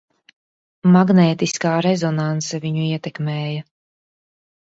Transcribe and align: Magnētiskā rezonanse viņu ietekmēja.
Magnētiskā 0.95 1.73
rezonanse 1.87 2.61
viņu 2.65 2.87
ietekmēja. 2.87 3.61